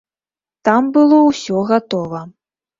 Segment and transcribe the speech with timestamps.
[0.69, 2.27] Там было ўсё гатова.